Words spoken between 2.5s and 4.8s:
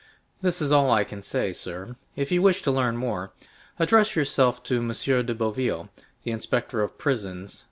to learn more, address yourself to